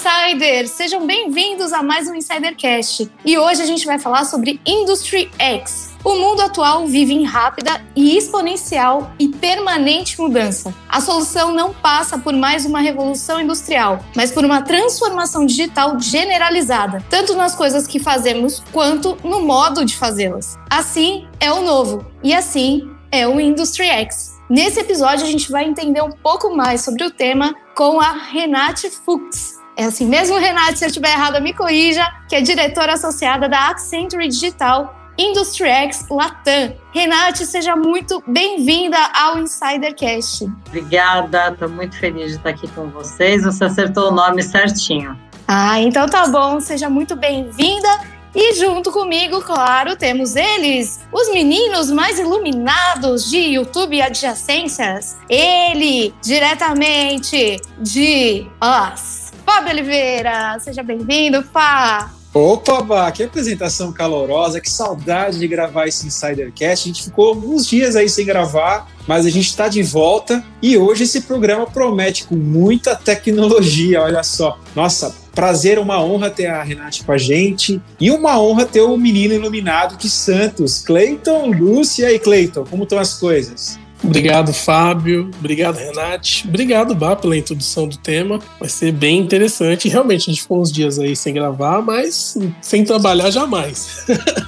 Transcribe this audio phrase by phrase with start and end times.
[0.00, 0.70] Insiders!
[0.70, 3.10] Sejam bem-vindos a mais um Insidercast.
[3.22, 5.90] E hoje a gente vai falar sobre Industry X.
[6.02, 10.74] O mundo atual vive em rápida e exponencial e permanente mudança.
[10.88, 17.04] A solução não passa por mais uma revolução industrial, mas por uma transformação digital generalizada,
[17.10, 20.56] tanto nas coisas que fazemos quanto no modo de fazê-las.
[20.70, 24.40] Assim é o novo e assim é o Industry X.
[24.48, 28.88] Nesse episódio, a gente vai entender um pouco mais sobre o tema com a Renate
[28.88, 29.59] Fuchs.
[29.76, 33.68] É assim mesmo, Renate, se eu estiver errada, me corrija, que é diretora associada da
[33.68, 36.74] Accenture Digital Industry X Latam.
[36.92, 40.44] Renate, seja muito bem-vinda ao Insidercast.
[40.68, 43.44] Obrigada, estou muito feliz de estar aqui com vocês.
[43.44, 45.18] Você acertou o nome certinho.
[45.46, 47.88] Ah, então tá bom, seja muito bem-vinda.
[48.34, 55.18] E junto comigo, claro, temos eles, os meninos mais iluminados de YouTube e adjacências.
[55.28, 59.19] Ele, diretamente de Us.
[59.52, 62.14] Fábio Oliveira, seja bem-vindo, Fá.
[62.32, 66.88] Opa, que apresentação calorosa, que saudade de gravar esse Insidercast.
[66.88, 70.78] A gente ficou alguns dias aí sem gravar, mas a gente está de volta e
[70.78, 74.56] hoje esse programa promete com muita tecnologia, olha só.
[74.76, 78.96] Nossa, prazer, uma honra ter a Renate com a gente e uma honra ter o
[78.96, 82.64] menino iluminado de Santos, Cleiton, Lúcia e Cleiton.
[82.70, 83.80] Como estão as coisas?
[84.02, 85.30] Obrigado, Fábio.
[85.38, 86.46] Obrigado, Renate.
[86.48, 88.40] Obrigado, Bá, pela introdução do tema.
[88.58, 89.88] Vai ser bem interessante.
[89.88, 94.06] Realmente, a gente ficou uns dias aí sem gravar, mas sem trabalhar jamais.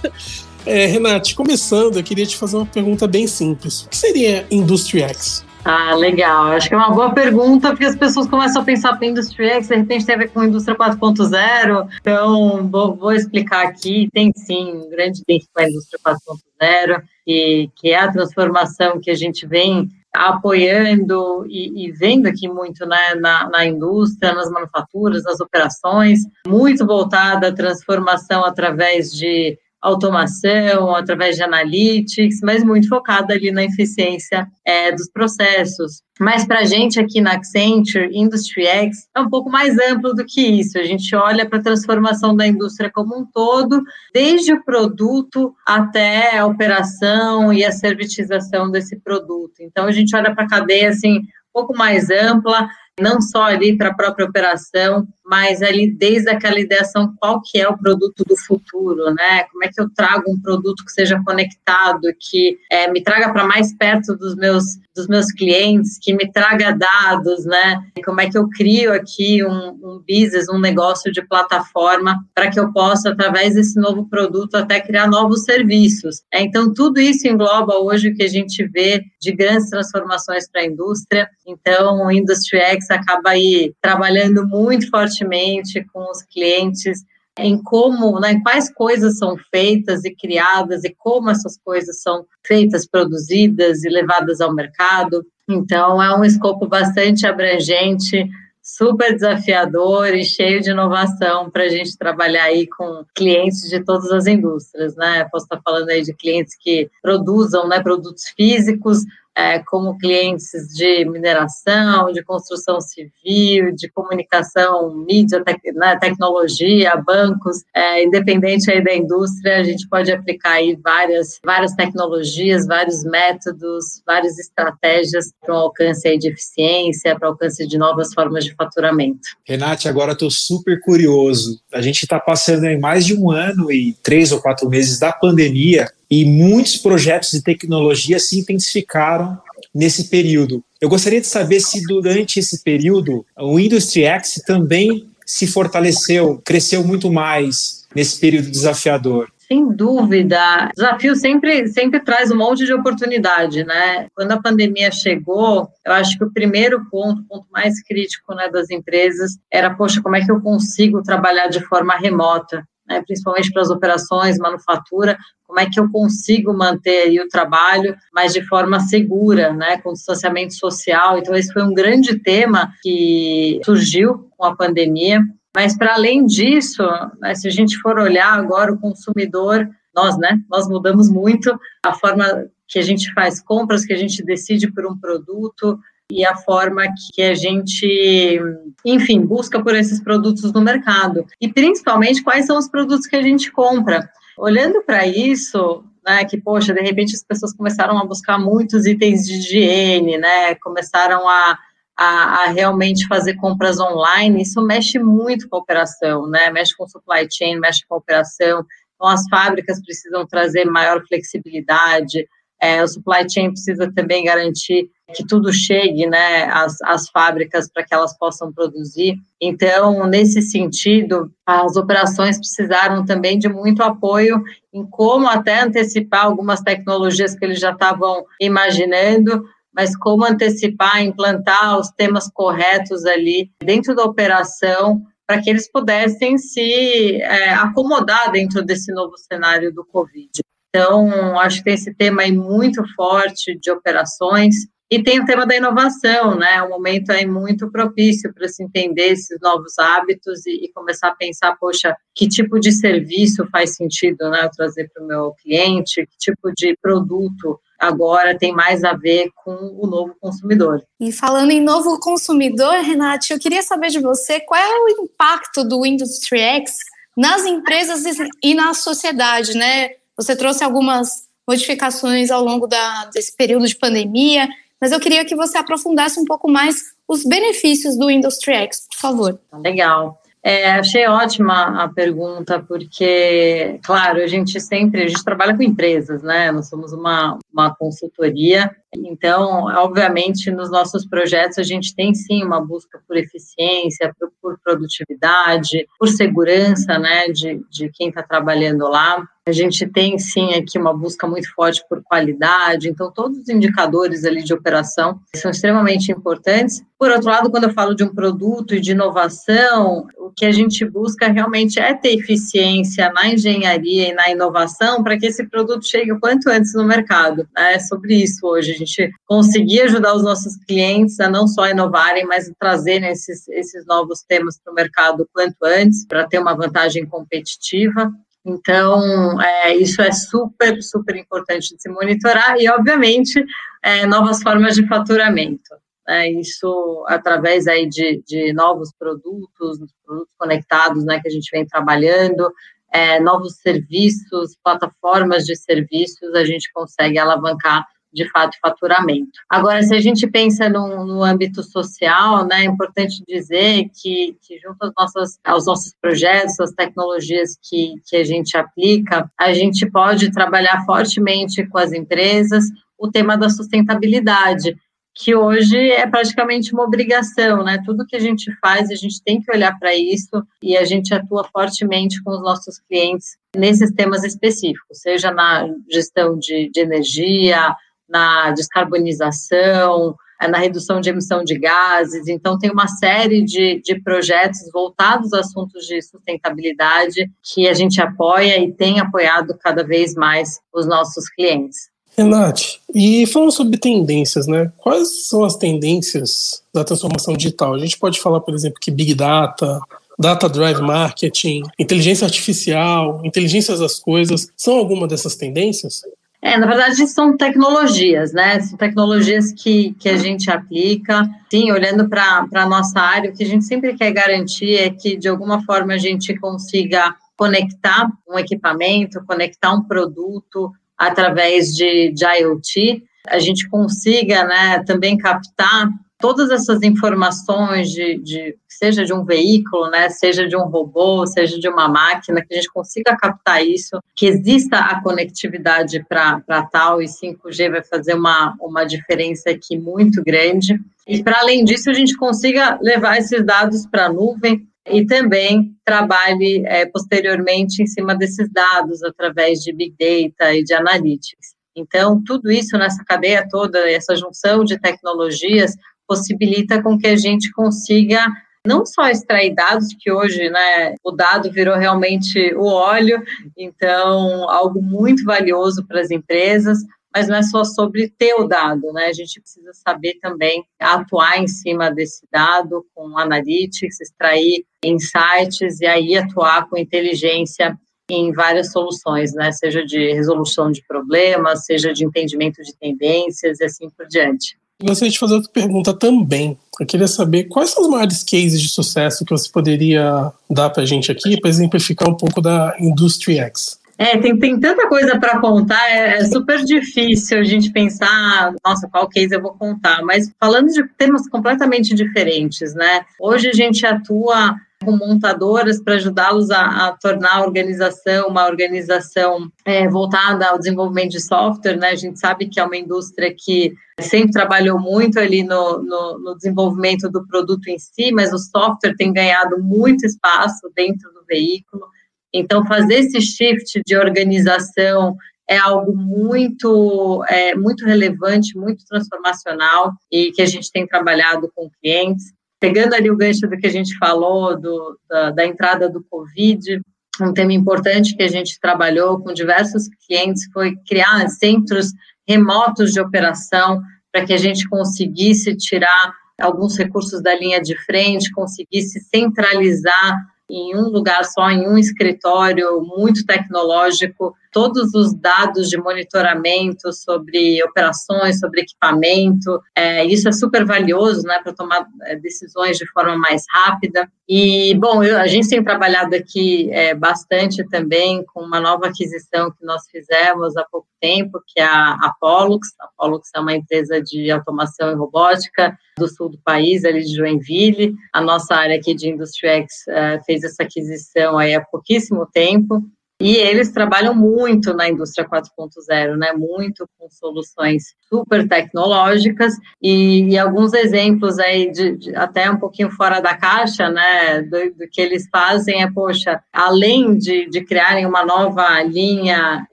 [0.64, 3.82] é, Renate, começando, eu queria te fazer uma pergunta bem simples.
[3.82, 5.44] O que seria Industry X?
[5.64, 6.46] Ah, legal.
[6.46, 9.68] Acho que é uma boa pergunta, porque as pessoas começam a pensar para Industry X,
[9.68, 11.88] de repente tem a ver com Indústria 4.0.
[12.00, 14.08] Então, vou, vou, explicar aqui.
[14.12, 19.10] Tem sim um grande link com a Indústria 4.0, que, que é a transformação que
[19.10, 25.24] a gente vem apoiando e, e, vendo aqui muito né, na, na, indústria, nas manufaturas,
[25.24, 33.34] nas operações, muito voltada à transformação através de automação, através de analytics, mas muito focada
[33.34, 36.02] ali na eficiência é, dos processos.
[36.20, 40.24] Mas para a gente aqui na Accenture, Industry X é um pouco mais amplo do
[40.24, 40.78] que isso.
[40.78, 43.82] A gente olha para a transformação da indústria como um todo,
[44.14, 49.54] desde o produto até a operação e a servitização desse produto.
[49.60, 52.68] Então a gente olha para a cadeia assim um pouco mais ampla,
[53.00, 57.68] não só ali para a própria operação, mas ali desde aquela ideação qual que é
[57.68, 59.44] o produto do futuro, né?
[59.50, 63.46] Como é que eu trago um produto que seja conectado, que é, me traga para
[63.46, 67.82] mais perto dos meus dos meus clientes, que me traga dados, né?
[68.04, 72.60] Como é que eu crio aqui um, um business, um negócio de plataforma para que
[72.60, 76.20] eu possa, através desse novo produto, até criar novos serviços.
[76.30, 80.60] É, então, tudo isso engloba hoje o que a gente vê de grandes transformações para
[80.60, 81.26] a indústria.
[81.46, 87.04] Então, o Industry X acaba aí trabalhando muito fortemente constantemente com os clientes
[87.38, 92.86] em como, né, quais coisas são feitas e criadas e como essas coisas são feitas,
[92.86, 95.24] produzidas e levadas ao mercado.
[95.48, 98.28] Então, é um escopo bastante abrangente,
[98.62, 104.10] super desafiador e cheio de inovação para a gente trabalhar aí com clientes de todas
[104.12, 105.26] as indústrias, né?
[105.32, 108.98] Posso estar falando aí de clientes que produzam né, produtos físicos,
[109.36, 117.62] é, como clientes de mineração, de construção civil, de comunicação, mídia, tec, né, tecnologia, bancos,
[117.74, 124.02] é, independente aí da indústria, a gente pode aplicar aí várias, várias tecnologias, vários métodos,
[124.06, 128.54] várias estratégias para o alcance aí de eficiência, para o alcance de novas formas de
[128.54, 129.20] faturamento.
[129.46, 131.60] Renate, agora estou super curioso.
[131.72, 135.12] A gente está passando aí mais de um ano e três ou quatro meses da
[135.12, 139.38] pandemia e muitos projetos de tecnologia se intensificaram
[139.74, 140.62] nesse período.
[140.78, 146.84] Eu gostaria de saber se durante esse período o Industry X também se fortaleceu, cresceu
[146.84, 149.30] muito mais nesse período desafiador.
[149.38, 150.70] Sem dúvida.
[150.76, 154.06] Desafio sempre, sempre traz um monte de oportunidade, né?
[154.14, 158.50] Quando a pandemia chegou, eu acho que o primeiro ponto, o ponto mais crítico né,
[158.50, 162.62] das empresas, era, poxa, como é que eu consigo trabalhar de forma remota?
[162.92, 165.16] Né, principalmente para as operações, manufatura,
[165.46, 170.54] como é que eu consigo manter o trabalho, mas de forma segura, né, com distanciamento
[170.54, 171.16] social.
[171.16, 175.22] Então, esse foi um grande tema que surgiu com a pandemia.
[175.54, 176.82] Mas, para além disso,
[177.18, 181.94] né, se a gente for olhar agora o consumidor, nós, né, nós mudamos muito a
[181.94, 185.78] forma que a gente faz compras, que a gente decide por um produto,
[186.12, 186.82] e a forma
[187.14, 188.38] que a gente,
[188.84, 191.24] enfim, busca por esses produtos no mercado.
[191.40, 194.10] E principalmente quais são os produtos que a gente compra.
[194.36, 199.24] Olhando para isso, né, que, poxa, de repente as pessoas começaram a buscar muitos itens
[199.24, 201.58] de higiene, né, começaram a,
[201.96, 206.50] a, a, realmente fazer compras online, isso mexe muito com a operação, né?
[206.50, 208.64] Mexe com supply chain, mexe com a operação.
[208.94, 212.26] Então, as fábricas precisam trazer maior flexibilidade,
[212.62, 217.84] é, o supply chain precisa também garantir que tudo chegue né, às, às fábricas para
[217.84, 219.16] que elas possam produzir.
[219.40, 224.40] Então, nesse sentido, as operações precisaram também de muito apoio
[224.72, 229.44] em como até antecipar algumas tecnologias que eles já estavam imaginando,
[229.74, 236.38] mas como antecipar, implantar os temas corretos ali dentro da operação para que eles pudessem
[236.38, 240.30] se é, acomodar dentro desse novo cenário do Covid.
[240.74, 244.54] Então, acho que tem esse tema aí muito forte de operações
[244.90, 246.62] e tem o tema da inovação, né?
[246.62, 251.14] Um momento aí muito propício para se entender esses novos hábitos e, e, começar a
[251.14, 254.44] pensar, poxa, que tipo de serviço faz sentido, né?
[254.44, 259.30] Eu trazer para o meu cliente, que tipo de produto agora tem mais a ver
[259.44, 260.82] com o novo consumidor.
[261.00, 265.64] E falando em novo consumidor, Renate, eu queria saber de você qual é o impacto
[265.64, 266.76] do Industry X
[267.16, 268.04] nas empresas
[268.42, 270.01] e na sociedade, né?
[270.22, 274.48] Você trouxe algumas modificações ao longo da, desse período de pandemia,
[274.80, 279.00] mas eu queria que você aprofundasse um pouco mais os benefícios do Industry X, por
[279.00, 279.40] favor.
[279.52, 280.20] Legal.
[280.44, 286.22] É, achei ótima a pergunta, porque, claro, a gente sempre, a gente trabalha com empresas,
[286.22, 286.50] né?
[286.50, 292.60] Nós somos uma, uma consultoria, então, obviamente, nos nossos projetos a gente tem sim uma
[292.60, 299.26] busca por eficiência, por, por produtividade, por segurança, né, de, de quem está trabalhando lá.
[299.44, 304.24] A gente tem sim aqui uma busca muito forte por qualidade, então todos os indicadores
[304.24, 306.80] ali de operação são extremamente importantes.
[306.96, 310.52] Por outro lado, quando eu falo de um produto e de inovação, o que a
[310.52, 315.84] gente busca realmente é ter eficiência na engenharia e na inovação para que esse produto
[315.84, 317.48] chegue o quanto antes no mercado.
[317.58, 322.50] É sobre isso hoje, gente conseguir ajudar os nossos clientes a não só inovarem, mas
[322.58, 328.12] trazerem esses, esses novos temas para o mercado quanto antes, para ter uma vantagem competitiva.
[328.44, 333.44] Então, é, isso é super, super importante de se monitorar e, obviamente,
[333.82, 335.74] é, novas formas de faturamento.
[336.08, 341.64] É, isso através aí de, de novos produtos, produtos conectados né, que a gente vem
[341.64, 342.52] trabalhando,
[342.92, 349.32] é, novos serviços, plataformas de serviços, a gente consegue alavancar de fato, faturamento.
[349.48, 354.58] Agora, se a gente pensa no, no âmbito social, né, é importante dizer que, que
[354.58, 359.90] junto às nossas, aos nossos projetos, às tecnologias que, que a gente aplica, a gente
[359.90, 362.64] pode trabalhar fortemente com as empresas
[362.98, 364.76] o tema da sustentabilidade,
[365.14, 367.78] que hoje é praticamente uma obrigação, né?
[367.84, 371.12] Tudo que a gente faz, a gente tem que olhar para isso e a gente
[371.12, 377.74] atua fortemente com os nossos clientes nesses temas específicos, seja na gestão de, de energia,
[378.12, 382.28] na descarbonização, é, na redução de emissão de gases.
[382.28, 388.00] Então, tem uma série de, de projetos voltados a assuntos de sustentabilidade que a gente
[388.00, 391.90] apoia e tem apoiado cada vez mais os nossos clientes.
[392.16, 394.70] Renate, e falando sobre tendências, né?
[394.76, 397.74] Quais são as tendências da transformação digital?
[397.74, 399.80] A gente pode falar, por exemplo, que Big Data,
[400.18, 406.02] Data Drive Marketing, inteligência artificial, inteligências das coisas, são alguma dessas tendências?
[406.44, 408.58] É, na verdade, são tecnologias, né?
[408.60, 411.22] São tecnologias que, que a gente aplica.
[411.48, 415.16] Sim, olhando para a nossa área, o que a gente sempre quer garantir é que,
[415.16, 422.24] de alguma forma, a gente consiga conectar um equipamento, conectar um produto através de, de
[422.24, 425.88] IoT, a gente consiga né, também captar
[426.22, 431.58] todas essas informações de, de, seja de um veículo, né, seja de um robô, seja
[431.58, 437.02] de uma máquina, que a gente consiga captar isso, que exista a conectividade para tal,
[437.02, 440.78] e 5G vai fazer uma, uma diferença aqui muito grande.
[441.08, 445.74] E para além disso, a gente consiga levar esses dados para a nuvem e também
[445.84, 451.52] trabalhe é, posteriormente em cima desses dados através de Big Data e de Analytics.
[451.74, 455.74] Então, tudo isso nessa cadeia toda, essa junção de tecnologias,
[456.06, 458.26] possibilita com que a gente consiga
[458.66, 463.22] não só extrair dados, que hoje né, o dado virou realmente o óleo,
[463.56, 466.78] então algo muito valioso para as empresas,
[467.14, 469.06] mas não é só sobre ter o dado, né?
[469.06, 475.86] A gente precisa saber também atuar em cima desse dado com analytics, extrair insights e
[475.86, 477.78] aí atuar com inteligência
[478.08, 479.52] em várias soluções, né?
[479.52, 484.56] Seja de resolução de problemas, seja de entendimento de tendências e assim por diante.
[484.80, 486.56] Gostaria de fazer outra pergunta também.
[486.80, 490.82] Eu queria saber quais são os maiores cases de sucesso que você poderia dar para
[490.82, 493.80] a gente aqui para exemplificar um pouco da Industry X.
[493.98, 498.88] É, tem, tem tanta coisa para contar, é, é, super difícil a gente pensar, nossa,
[498.88, 500.02] qual case eu vou contar.
[500.02, 503.04] Mas falando de temas completamente diferentes, né?
[503.20, 509.50] Hoje a gente atua com montadoras para ajudá-los a, a, tornar a organização uma organização
[509.64, 511.88] é, voltada ao desenvolvimento de software, né?
[511.90, 516.36] A gente sabe que é uma indústria que sempre trabalhou muito ali no, no, no
[516.36, 521.86] desenvolvimento do produto em si, mas o software tem ganhado muito espaço dentro do veículo.
[522.32, 525.16] Então, fazer esse shift de organização
[525.48, 531.70] é algo muito, é, muito relevante, muito transformacional e que a gente tem trabalhado com
[531.80, 532.32] clientes.
[532.62, 536.80] Pegando ali o gancho do que a gente falou, do, da, da entrada do Covid,
[537.20, 541.88] um tema importante que a gente trabalhou com diversos clientes foi criar centros
[542.24, 548.30] remotos de operação para que a gente conseguisse tirar alguns recursos da linha de frente,
[548.30, 550.16] conseguisse centralizar
[550.48, 557.62] em um lugar só, em um escritório muito tecnológico, todos os dados de monitoramento sobre
[557.64, 559.60] operações, sobre equipamento.
[559.74, 564.08] É, isso é super valioso né, para tomar é, decisões de forma mais rápida.
[564.28, 569.50] E, bom, eu, a gente tem trabalhado aqui é, bastante também com uma nova aquisição
[569.50, 572.68] que nós fizemos há pouco tempo, que é a, a Pollux.
[572.78, 577.16] A Pollux é uma empresa de automação e robótica do sul do país, ali de
[577.16, 577.94] Joinville.
[578.12, 582.82] A nossa área aqui de Industry é, fez essa aquisição aí há pouquíssimo tempo.
[583.22, 586.32] E eles trabalham muito na indústria 4.0, né?
[586.32, 592.90] Muito com soluções super tecnológicas e, e alguns exemplos aí de, de, até um pouquinho
[592.90, 594.42] fora da caixa, né?
[594.42, 599.68] Do, do que eles fazem é, poxa, além de, de criarem uma nova linha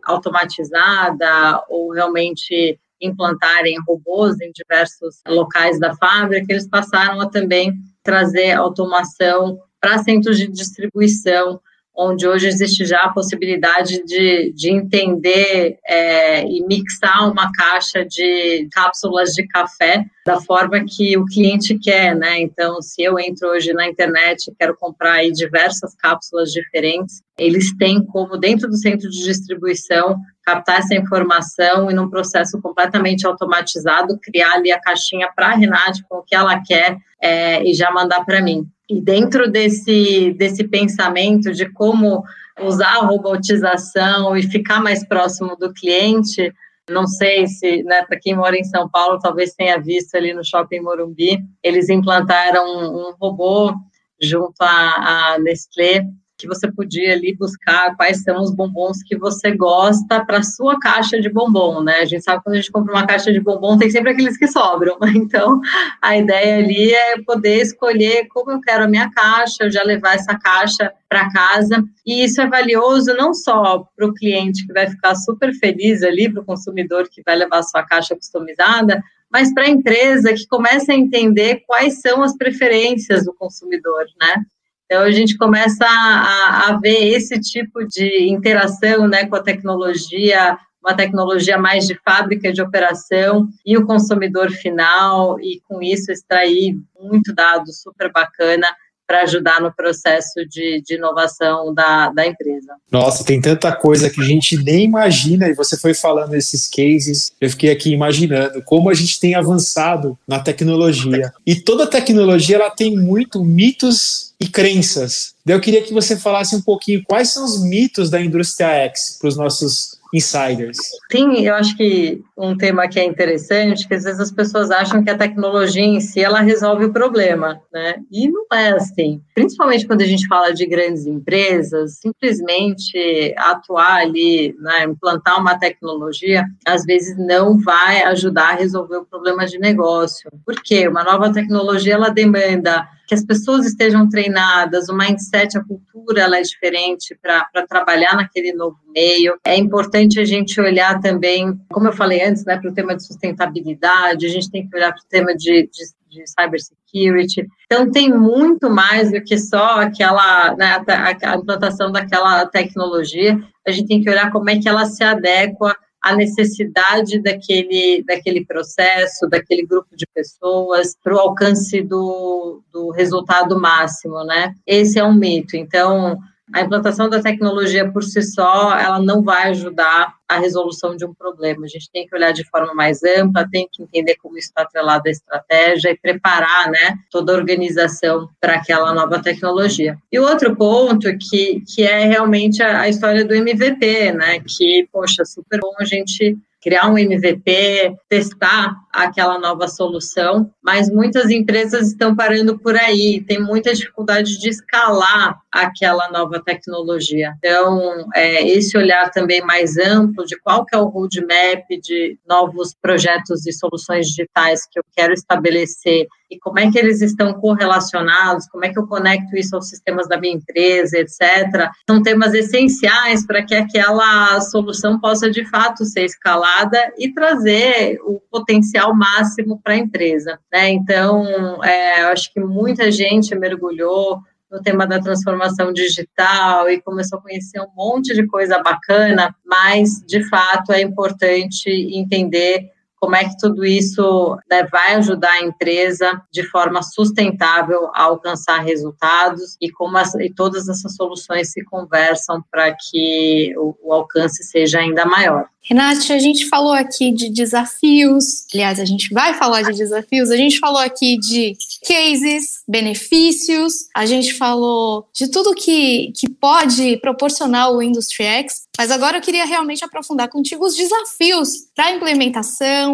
[0.04, 8.52] automatizada ou realmente implantarem robôs em diversos locais da fábrica, eles passaram a também trazer
[8.52, 11.60] automação para centros de distribuição
[12.02, 18.70] onde hoje existe já a possibilidade de, de entender é, e mixar uma caixa de
[18.72, 22.40] cápsulas de café da forma que o cliente quer, né?
[22.40, 27.76] Então, se eu entro hoje na internet e quero comprar aí diversas cápsulas diferentes, eles
[27.78, 34.18] têm como, dentro do centro de distribuição, captar essa informação e num processo completamente automatizado,
[34.22, 37.92] criar ali a caixinha para a Renate com o que ela quer é, e já
[37.92, 38.66] mandar para mim.
[38.90, 42.24] E dentro desse, desse pensamento de como
[42.62, 46.52] usar a robotização e ficar mais próximo do cliente,
[46.90, 50.44] não sei se, né, para quem mora em São Paulo, talvez tenha visto ali no
[50.44, 53.74] Shopping Morumbi, eles implantaram um, um robô
[54.22, 56.06] junto à, à Nestlé
[56.40, 61.20] que você podia ali buscar quais são os bombons que você gosta para sua caixa
[61.20, 62.00] de bombom, né?
[62.00, 64.38] A gente sabe que quando a gente compra uma caixa de bombom, tem sempre aqueles
[64.38, 64.98] que sobram.
[65.20, 65.60] Então,
[66.02, 70.16] a ideia ali é poder escolher como eu quero a minha caixa, eu já levar
[70.16, 71.84] essa caixa para casa.
[72.06, 76.32] E isso é valioso não só para o cliente que vai ficar super feliz ali,
[76.32, 80.48] para o consumidor que vai levar a sua caixa customizada, mas para a empresa que
[80.48, 84.46] começa a entender quais são as preferências do consumidor, né?
[84.92, 90.58] Então, a gente começa a, a ver esse tipo de interação né, com a tecnologia,
[90.84, 96.76] uma tecnologia mais de fábrica de operação e o consumidor final, e com isso extrair
[97.00, 98.66] muito dado super bacana
[99.10, 102.76] para ajudar no processo de, de inovação da, da empresa.
[102.92, 107.32] Nossa, tem tanta coisa que a gente nem imagina, e você foi falando esses cases,
[107.42, 111.34] eu fiquei aqui imaginando como a gente tem avançado na tecnologia.
[111.44, 115.34] E toda tecnologia ela tem muito mitos e crenças.
[115.44, 119.28] Eu queria que você falasse um pouquinho quais são os mitos da indústria X para
[119.28, 120.78] os nossos insiders?
[121.12, 125.04] Sim, eu acho que um tema que é interessante, que às vezes as pessoas acham
[125.04, 127.96] que a tecnologia em si ela resolve o problema, né?
[128.10, 129.22] E não é assim.
[129.36, 136.46] Principalmente quando a gente fala de grandes empresas, simplesmente atuar ali, né, implantar uma tecnologia,
[136.66, 140.30] às vezes não vai ajudar a resolver o problema de negócio.
[140.46, 140.88] Por quê?
[140.88, 146.38] Uma nova tecnologia ela demanda que as pessoas estejam treinadas, o mindset, a cultura ela
[146.38, 149.36] é diferente para trabalhar naquele novo meio.
[149.44, 153.06] É importante a gente olhar também, como eu falei antes, né, para o tema de
[153.06, 157.48] sustentabilidade, a gente tem que olhar para o tema de, de de cybersecurity.
[157.66, 163.40] Então, tem muito mais do que só aquela, né, a, a implantação daquela tecnologia.
[163.66, 168.46] A gente tem que olhar como é que ela se adequa a necessidade daquele, daquele
[168.46, 174.56] processo, daquele grupo de pessoas, para o alcance do, do resultado máximo, né?
[174.66, 175.58] Esse é um mito.
[175.58, 176.18] Então,
[176.54, 181.14] a implantação da tecnologia por si só, ela não vai ajudar a resolução de um
[181.14, 181.66] problema.
[181.66, 184.62] A gente tem que olhar de forma mais ampla, tem que entender como isso está
[184.62, 189.98] atrelado à estratégia e preparar né, toda a organização para aquela nova tecnologia.
[190.12, 194.88] E o outro ponto que, que é realmente a, a história do MVP, né, que,
[194.92, 201.90] poxa, super bom a gente criar um MVP, testar aquela nova solução, mas muitas empresas
[201.90, 207.34] estão parando por aí, tem muita dificuldade de escalar aquela nova tecnologia.
[207.38, 212.76] Então, é, esse olhar também mais amplo de qual que é o roadmap de novos
[212.82, 218.48] projetos e soluções digitais que eu quero estabelecer e como é que eles estão correlacionados,
[218.48, 221.70] como é que eu conecto isso aos sistemas da minha empresa, etc.
[221.90, 228.20] São temas essenciais para que aquela solução possa de fato ser escalada e trazer o
[228.32, 230.40] potencial máximo para a empresa.
[230.52, 230.70] Né?
[230.70, 234.20] Então, é, eu acho que muita gente mergulhou
[234.52, 240.04] no tema da transformação digital e começou a conhecer um monte de coisa bacana, mas
[240.08, 242.68] de fato é importante entender
[243.00, 248.60] como é que tudo isso né, vai ajudar a empresa de forma sustentável a alcançar
[248.60, 254.44] resultados e como as, e todas essas soluções se conversam para que o, o alcance
[254.44, 255.48] seja ainda maior.
[255.62, 260.38] Renate, a gente falou aqui de desafios, aliás, a gente vai falar de desafios, a
[260.38, 267.72] gente falou aqui de cases, benefícios, a gente falou de tudo que, que pode proporcionar
[267.72, 272.89] o Industry X, mas agora eu queria realmente aprofundar contigo os desafios para a implementação,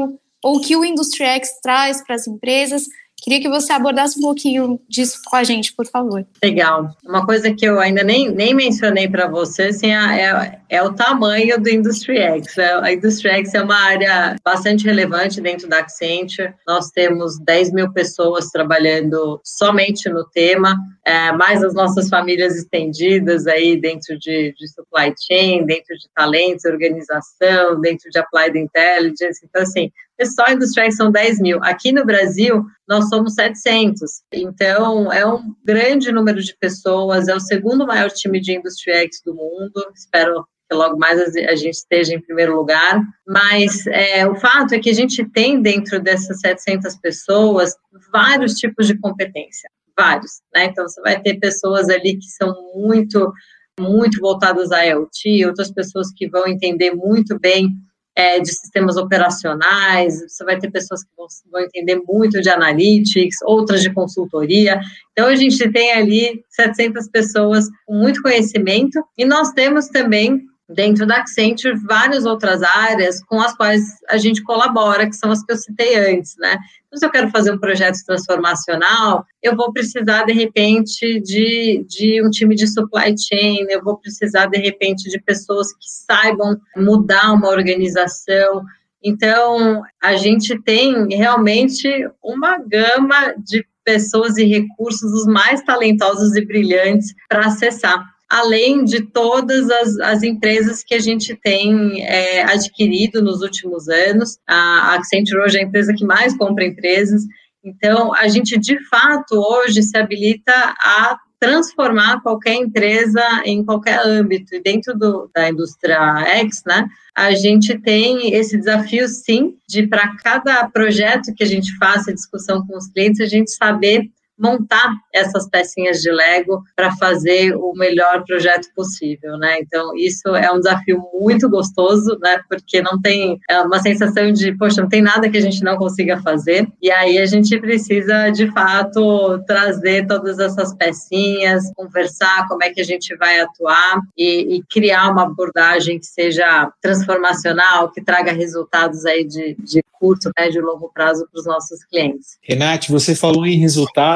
[0.45, 2.87] ou que o Industry X traz para as empresas
[3.25, 6.23] Queria que você abordasse um pouquinho disso com a gente, por favor.
[6.43, 6.95] Legal.
[7.03, 11.59] Uma coisa que eu ainda nem, nem mencionei para você assim, é, é, o tamanho
[11.59, 12.57] do Industry X.
[12.57, 16.53] É, a Industry X é uma área bastante relevante dentro da Accenture.
[16.67, 23.45] Nós temos 10 mil pessoas trabalhando somente no tema, é, mais as nossas famílias estendidas
[23.45, 29.39] aí dentro de, de supply chain, dentro de talentos, organização, dentro de applied intelligence.
[29.43, 29.91] Então, assim,
[30.23, 31.59] só industriais são 10 mil.
[31.63, 34.23] Aqui no Brasil, nós somos 700.
[34.31, 39.35] Então, é um grande número de pessoas, é o segundo maior time de X do
[39.35, 39.85] mundo.
[39.93, 43.01] Espero que logo mais a gente esteja em primeiro lugar.
[43.27, 47.75] Mas é, o fato é que a gente tem dentro dessas 700 pessoas
[48.11, 50.41] vários tipos de competência, vários.
[50.53, 50.65] Né?
[50.65, 53.31] Então, você vai ter pessoas ali que são muito,
[53.79, 57.69] muito voltadas a IoT, outras pessoas que vão entender muito bem
[58.17, 63.37] é, de sistemas operacionais, você vai ter pessoas que vão, vão, entender muito de analytics,
[63.43, 64.79] outras de consultoria.
[65.11, 71.05] Então, a gente tem ali 700 pessoas com muito conhecimento e nós temos também dentro
[71.05, 75.51] da Accenture várias outras áreas com as quais a gente colabora, que são as que
[75.51, 76.57] eu citei antes, né?
[76.87, 82.25] Então, se eu quero fazer um projeto transformacional, eu vou precisar, de repente, de, de
[82.25, 87.33] um time de supply chain, eu vou precisar, de repente, de pessoas que saibam mudar
[87.33, 88.63] uma organização.
[89.03, 91.87] Então, a gente tem realmente
[92.23, 99.01] uma gama de pessoas e recursos os mais talentosos e brilhantes para acessar além de
[99.01, 104.37] todas as, as empresas que a gente tem é, adquirido nos últimos anos.
[104.45, 107.21] A Accenture hoje é a empresa que mais compra empresas.
[107.63, 114.53] Então, a gente, de fato, hoje se habilita a transformar qualquer empresa em qualquer âmbito.
[114.53, 115.97] E dentro do, da indústria
[116.41, 121.73] X, né, a gente tem esse desafio, sim, de para cada projeto que a gente
[121.77, 127.55] faça discussão com os clientes, a gente saber montar essas pecinhas de Lego para fazer
[127.55, 129.59] o melhor projeto possível, né?
[129.59, 132.39] Então, isso é um desafio muito gostoso, né?
[132.49, 135.77] Porque não tem é uma sensação de, poxa, não tem nada que a gente não
[135.77, 136.67] consiga fazer.
[136.81, 142.81] E aí a gente precisa, de fato, trazer todas essas pecinhas, conversar como é que
[142.81, 149.05] a gente vai atuar e, e criar uma abordagem que seja transformacional, que traga resultados
[149.05, 152.37] aí de, de curto, médio e longo prazo para os nossos clientes.
[152.41, 153.57] Renate, você falou em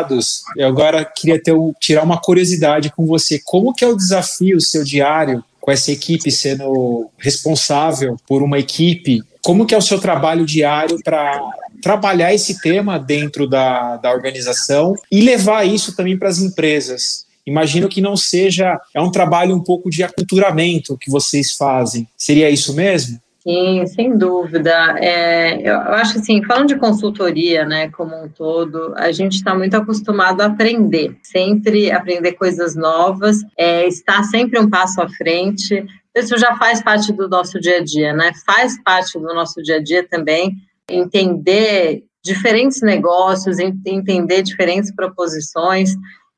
[0.09, 3.39] resultados, eu agora queria ter, tirar uma curiosidade com você.
[3.43, 9.21] Como que é o desafio seu diário com essa equipe sendo responsável por uma equipe?
[9.43, 11.39] Como que é o seu trabalho diário para
[11.81, 17.25] trabalhar esse tema dentro da, da organização e levar isso também para as empresas?
[17.45, 22.07] Imagino que não seja, é um trabalho um pouco de aculturamento que vocês fazem.
[22.15, 23.19] Seria isso mesmo?
[23.41, 24.97] Sim, sem dúvida.
[24.99, 29.75] É, eu acho assim, falando de consultoria, né, como um todo, a gente está muito
[29.75, 35.85] acostumado a aprender, sempre aprender coisas novas, é, estar sempre um passo à frente.
[36.13, 38.31] Isso já faz parte do nosso dia a dia, né?
[38.45, 40.57] Faz parte do nosso dia a dia também
[40.89, 45.91] entender diferentes negócios, entender diferentes proposições.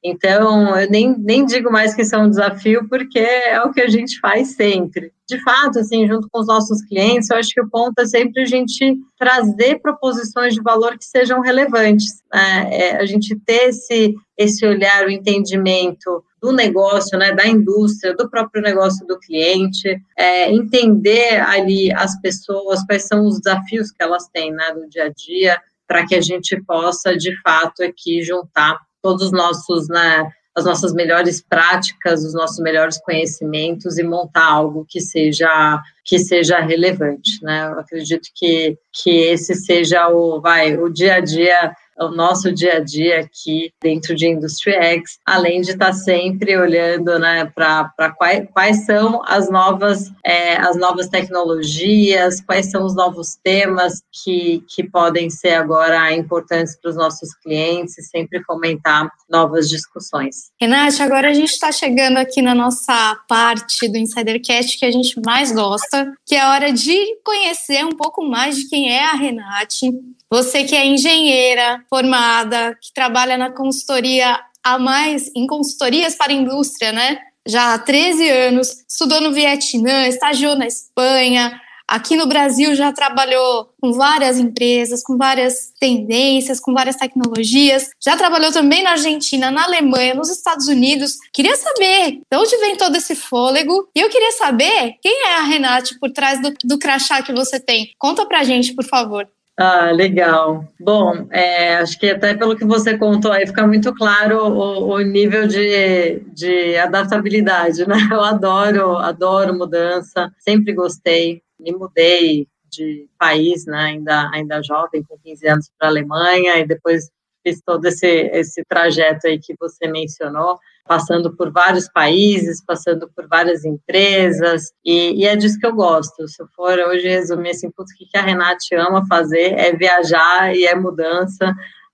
[0.03, 3.81] Então, eu nem, nem digo mais que isso é um desafio, porque é o que
[3.81, 5.11] a gente faz sempre.
[5.31, 8.41] De fato, assim, junto com os nossos clientes, eu acho que o ponto é sempre
[8.41, 12.21] a gente trazer proposições de valor que sejam relevantes.
[12.33, 12.67] Né?
[12.69, 18.29] É, a gente ter esse, esse olhar, o entendimento do negócio, né, da indústria, do
[18.29, 24.27] próprio negócio do cliente, é, entender ali as pessoas, quais são os desafios que elas
[24.33, 28.81] têm né, no dia a dia, para que a gente possa, de fato, aqui juntar
[29.01, 34.85] todos os nossos, né, as nossas melhores práticas, os nossos melhores conhecimentos e montar algo
[34.87, 37.67] que seja que seja relevante, né?
[37.67, 42.77] Eu acredito que que esse seja o vai o dia a dia o nosso dia
[42.77, 48.47] a dia aqui dentro de Industry X, além de estar sempre olhando né, para quais,
[48.51, 54.83] quais são as novas, é, as novas tecnologias, quais são os novos temas que, que
[54.83, 60.51] podem ser agora importantes para os nossos clientes e sempre fomentar novas discussões.
[60.59, 65.19] Renate, agora a gente está chegando aqui na nossa parte do Insidercast que a gente
[65.25, 69.13] mais gosta, que é a hora de conhecer um pouco mais de quem é a
[69.13, 69.91] Renate,
[70.31, 76.35] você que é engenheira formada, que trabalha na consultoria há mais em consultorias para a
[76.35, 77.19] indústria, né?
[77.47, 81.59] Já há 13 anos, estudou no Vietnã, estagiou na Espanha,
[81.91, 87.89] aqui no Brasil já trabalhou com várias empresas, com várias tendências, com várias tecnologias.
[88.01, 91.17] Já trabalhou também na Argentina, na Alemanha, nos Estados Unidos.
[91.33, 93.89] Queria saber de onde vem todo esse fôlego.
[93.93, 97.59] E eu queria saber quem é a Renate por trás do, do crachá que você
[97.59, 97.91] tem.
[97.99, 99.27] Conta pra gente, por favor.
[99.57, 100.65] Ah, legal.
[100.79, 104.99] Bom, é, acho que até pelo que você contou aí fica muito claro o, o
[105.01, 107.95] nível de, de adaptabilidade, né?
[108.11, 113.77] Eu adoro, adoro mudança, sempre gostei, me mudei de país, né?
[113.77, 117.11] Ainda, ainda jovem, com 15 anos para a Alemanha, e depois
[117.43, 123.27] fiz todo esse, esse trajeto aí que você mencionou passando por vários países, passando por
[123.27, 126.27] várias empresas, e, e, é disso que eu gosto.
[126.27, 130.55] Se eu for hoje resumir assim, putz, o que a Renate ama fazer é viajar
[130.55, 131.53] e é mudança.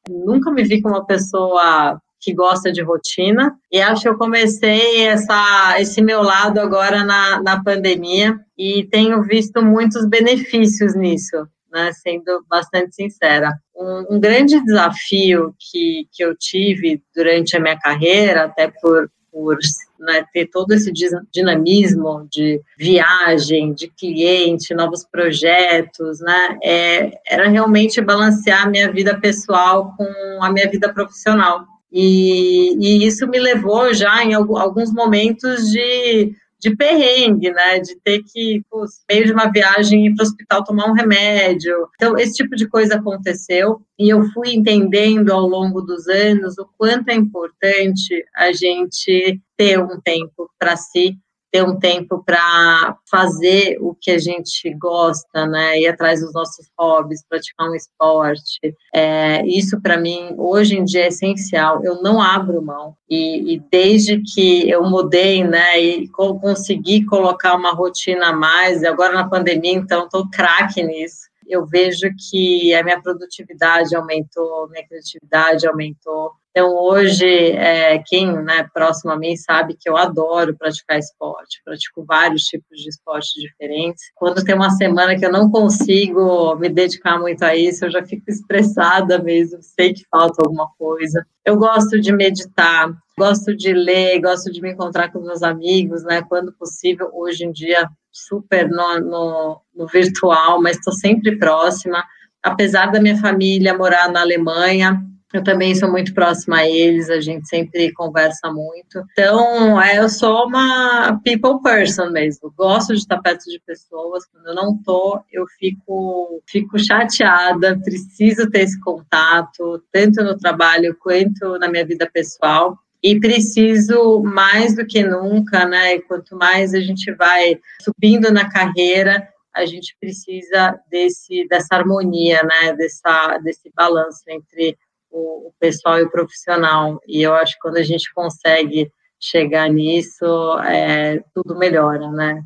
[0.09, 5.05] Nunca me vi como uma pessoa que gosta de rotina, e acho que eu comecei
[5.05, 11.91] essa, esse meu lado agora na, na pandemia, e tenho visto muitos benefícios nisso né,
[11.93, 13.51] sendo bastante sincera.
[13.75, 19.57] Um, um, grande desafio que, que eu tive durante a minha carreira, até por, por
[19.99, 20.91] né, ter todo esse
[21.31, 29.19] dinamismo de viagem, de cliente, novos projetos, né, é, era realmente balancear a minha vida
[29.19, 31.65] pessoal com a minha vida profissional.
[31.91, 37.79] E, e isso me levou já em alguns momentos de de perrengue, né?
[37.79, 41.87] De ter que, pô, meio de uma viagem, ir para o hospital tomar um remédio.
[41.95, 46.67] Então, esse tipo de coisa aconteceu e eu fui entendendo ao longo dos anos o
[46.77, 51.17] quanto é importante a gente ter um tempo para si,
[51.51, 55.79] ter um tempo para fazer o que a gente gosta, né?
[55.79, 58.75] Ir atrás dos nossos hobbies, praticar um esporte.
[58.93, 61.83] É, isso para mim hoje em dia é essencial.
[61.83, 65.79] Eu não abro mão e, e desde que eu mudei, né?
[65.79, 68.83] E consegui colocar uma rotina a mais.
[68.83, 74.85] Agora na pandemia, então, estou craque nisso eu vejo que a minha produtividade aumentou, minha
[74.85, 76.33] criatividade aumentou.
[76.57, 82.03] Então, hoje, é, quem né, próximo a mim sabe que eu adoro praticar esporte, pratico
[82.03, 84.05] vários tipos de esportes diferentes.
[84.15, 88.03] Quando tem uma semana que eu não consigo me dedicar muito a isso, eu já
[88.03, 91.23] fico estressada mesmo, sei que falta alguma coisa.
[91.45, 96.23] Eu gosto de meditar, gosto de ler, gosto de me encontrar com meus amigos, né,
[96.27, 97.11] quando possível.
[97.13, 102.03] Hoje em dia, super no, no, no virtual, mas estou sempre próxima.
[102.41, 104.99] Apesar da minha família morar na Alemanha,
[105.33, 109.03] eu também sou muito próxima a eles, a gente sempre conversa muito.
[109.11, 112.53] Então, é, eu sou uma people person mesmo.
[112.55, 114.25] Gosto de estar perto de pessoas.
[114.25, 117.77] Quando eu não tô, eu fico, fico chateada.
[117.83, 124.75] Preciso ter esse contato, tanto no trabalho quanto na minha vida pessoal e preciso mais
[124.75, 125.99] do que nunca, né?
[126.01, 132.73] Quanto mais a gente vai subindo na carreira, a gente precisa desse dessa harmonia, né?
[132.73, 134.77] Dessa desse balanço entre
[135.11, 136.99] o, o pessoal e o profissional.
[137.07, 140.25] E eu acho que quando a gente consegue chegar nisso,
[140.59, 142.43] é, tudo melhora, né?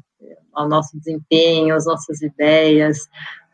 [0.55, 2.99] O nosso desempenho, as nossas ideias.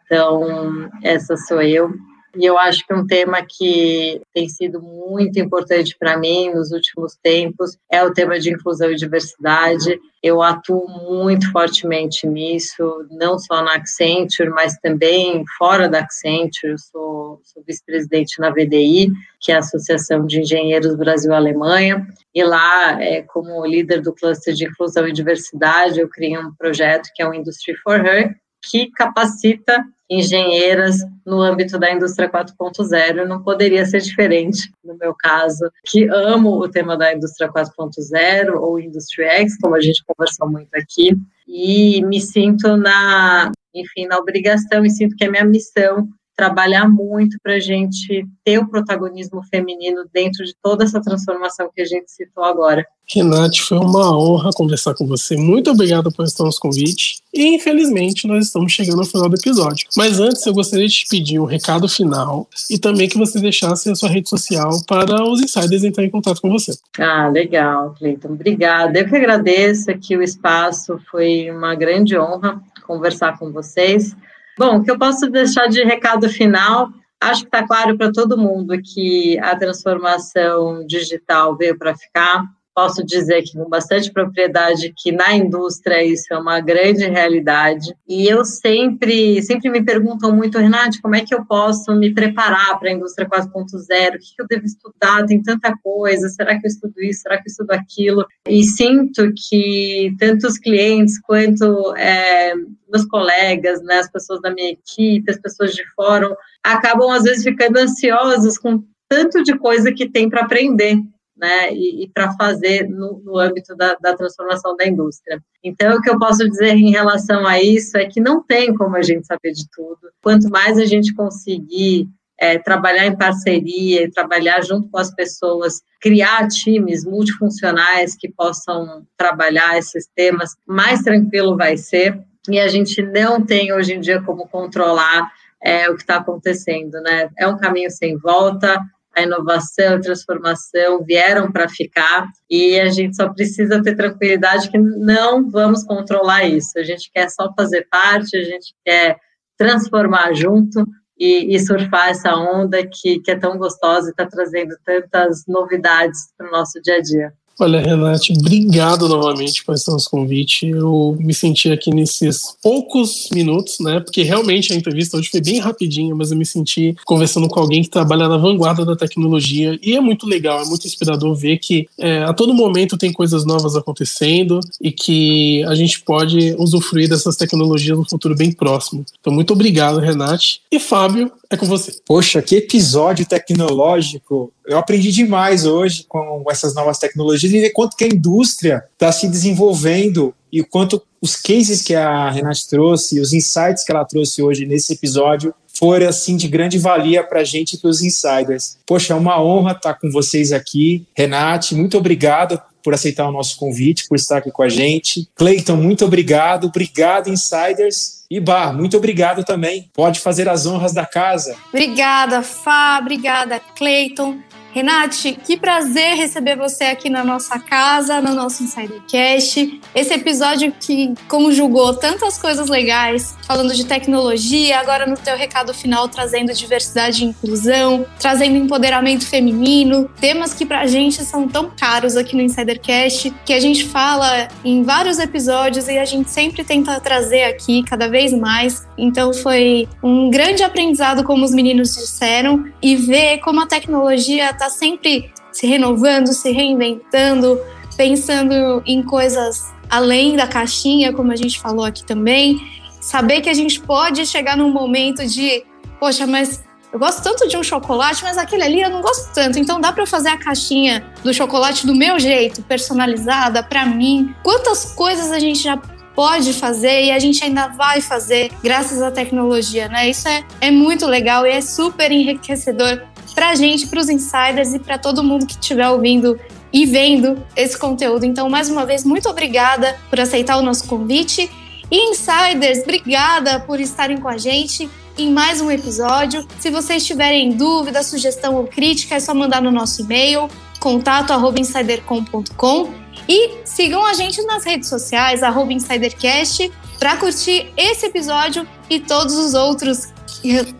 [0.05, 1.91] Então, essa sou eu.
[2.35, 7.15] E eu acho que um tema que tem sido muito importante para mim nos últimos
[7.21, 9.99] tempos é o tema de inclusão e diversidade.
[10.21, 16.73] Eu atuo muito fortemente nisso, não só na Accenture, mas também fora da Accenture.
[16.73, 23.01] Eu sou, sou vice-presidente na VDI, que é a Associação de Engenheiros Brasil-Alemanha, e lá,
[23.01, 27.27] é, como líder do cluster de inclusão e diversidade, eu criei um projeto que é
[27.27, 28.35] o Industry for Her,
[28.69, 33.25] que capacita engenheiras no âmbito da indústria 4.0.
[33.25, 38.79] Não poderia ser diferente no meu caso, que amo o tema da indústria 4.0 ou
[38.79, 41.15] Industry X, como a gente conversou muito aqui,
[41.47, 47.39] e me sinto na, enfim, na obrigação e sinto que é minha missão trabalhar muito
[47.41, 52.11] para a gente ter o protagonismo feminino dentro de toda essa transformação que a gente
[52.11, 52.85] citou agora.
[53.09, 55.35] Renate, foi uma honra conversar com você.
[55.35, 57.21] Muito obrigado por estar nos convite.
[57.33, 59.87] E infelizmente nós estamos chegando ao final do episódio.
[59.97, 63.89] Mas antes eu gostaria de te pedir um recado final e também que você deixasse
[63.89, 66.73] a sua rede social para os insiders entrarem em contato com você.
[66.99, 68.29] Ah, legal, Cleiton.
[68.29, 68.99] Obrigada.
[68.99, 70.99] Eu que agradeço aqui o espaço.
[71.09, 74.15] Foi uma grande honra conversar com vocês.
[74.57, 76.89] Bom, o que eu posso deixar de recado final?
[77.21, 82.43] Acho que está claro para todo mundo que a transformação digital veio para ficar
[82.77, 87.91] posso dizer aqui com bastante propriedade que na indústria isso é uma grande realidade.
[88.07, 92.77] E eu sempre, sempre me perguntam muito, Renate, como é que eu posso me preparar
[92.77, 93.49] para a indústria 4.0?
[93.49, 95.25] O que eu devo estudar?
[95.25, 96.29] Tem tanta coisa.
[96.29, 97.21] Será que eu estudo isso?
[97.21, 98.23] Será que eu estudo aquilo?
[98.47, 102.53] E sinto que tanto os clientes quanto é,
[102.87, 107.43] meus colegas, né, as pessoas da minha equipe, as pessoas de fórum, acabam às vezes
[107.43, 111.01] ficando ansiosos com tanto de coisa que tem para aprender
[111.37, 115.41] né, e, e para fazer no, no âmbito da, da, transformação da indústria.
[115.63, 118.95] Então, o que eu posso dizer em relação a isso é que não tem como
[118.95, 119.99] a gente saber de tudo.
[120.21, 122.07] Quanto mais a gente conseguir
[122.39, 129.77] é, trabalhar em parceria, trabalhar junto com as pessoas, criar times multifuncionais que possam trabalhar
[129.77, 132.19] esses temas, mais tranquilo vai ser.
[132.49, 135.29] E a gente não tem hoje em dia como controlar
[135.61, 137.29] é, o que está acontecendo, né?
[137.37, 138.79] É um caminho sem volta
[139.17, 144.77] a inovação, a transformação vieram para ficar e a gente só precisa ter tranquilidade que
[144.77, 146.77] não vamos controlar isso.
[146.77, 149.17] A gente quer só fazer parte, a gente quer
[149.57, 150.85] transformar junto
[151.17, 156.31] e, e surfar essa onda que, que é tão gostosa e está trazendo tantas novidades
[156.37, 157.33] para o nosso dia a dia.
[157.59, 160.67] Olha, Renate, obrigado novamente por esse nosso convite.
[160.67, 163.99] Eu me senti aqui nesses poucos minutos, né?
[163.99, 167.81] Porque realmente a entrevista hoje foi bem rapidinha, mas eu me senti conversando com alguém
[167.81, 171.87] que trabalha na vanguarda da tecnologia e é muito legal, é muito inspirador ver que
[171.97, 177.35] é, a todo momento tem coisas novas acontecendo e que a gente pode usufruir dessas
[177.35, 179.03] tecnologias no futuro bem próximo.
[179.19, 180.61] Então, muito obrigado, Renate.
[180.71, 181.95] E Fábio, é com você.
[182.05, 187.95] Poxa, que episódio tecnológico eu aprendi demais hoje com essas novas tecnologias e ver quanto
[187.95, 193.33] que a indústria está se desenvolvendo e quanto os cases que a Renate trouxe, os
[193.33, 197.73] insights que ela trouxe hoje nesse episódio foram assim de grande valia para a gente
[197.73, 198.77] e para os insiders.
[198.85, 201.05] Poxa, é uma honra estar com vocês aqui.
[201.15, 205.27] Renate, muito obrigado por aceitar o nosso convite, por estar aqui com a gente.
[205.35, 206.67] Cleiton, muito obrigado.
[206.67, 208.23] Obrigado, insiders.
[208.29, 209.89] E Bar, muito obrigado também.
[209.93, 211.55] Pode fazer as honras da casa.
[211.69, 212.97] Obrigada, Fá.
[213.01, 214.39] Obrigada, Cleiton.
[214.77, 219.81] Renate, que prazer receber você aqui na nossa casa, no nosso Insidercast.
[219.95, 226.07] Esse episódio que conjugou tantas coisas legais, falando de tecnologia, agora no teu recado final
[226.07, 232.35] trazendo diversidade e inclusão, trazendo empoderamento feminino, temas que pra gente são tão caros aqui
[232.35, 237.45] no Insidercast, que a gente fala em vários episódios e a gente sempre tenta trazer
[237.45, 238.85] aqui cada vez mais.
[238.95, 244.66] Então foi um grande aprendizado, como os meninos disseram, e ver como a tecnologia está
[244.69, 247.59] sempre se renovando, se reinventando,
[247.95, 252.59] pensando em coisas além da caixinha, como a gente falou aqui também.
[252.99, 255.63] Saber que a gente pode chegar num momento de,
[255.99, 259.59] poxa, mas eu gosto tanto de um chocolate, mas aquele ali eu não gosto tanto.
[259.59, 264.33] Então dá para fazer a caixinha do chocolate do meu jeito, personalizada para mim.
[264.43, 265.77] Quantas coisas a gente já
[266.15, 270.09] pode fazer e a gente ainda vai fazer graças à tecnologia, né?
[270.09, 273.03] Isso é, é muito legal e é super enriquecedor
[273.37, 276.39] para a gente, para os insiders e para todo mundo que estiver ouvindo
[276.73, 278.25] e vendo esse conteúdo.
[278.25, 281.47] Então, mais uma vez, muito obrigada por aceitar o nosso convite.
[281.91, 286.47] E insiders, obrigada por estarem com a gente em mais um episódio.
[286.59, 292.89] Se vocês tiverem dúvida, sugestão ou crítica, é só mandar no nosso e-mail contato@insidercom.com
[293.29, 299.53] e sigam a gente nas redes sociais @insidercast para curtir esse episódio e todos os
[299.53, 300.07] outros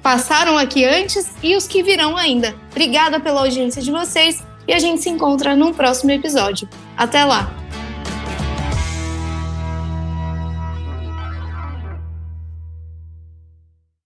[0.02, 2.56] passaram aqui antes e os que virão ainda.
[2.72, 6.68] Obrigada pela audiência de vocês e a gente se encontra no próximo episódio.
[6.98, 7.67] Até lá!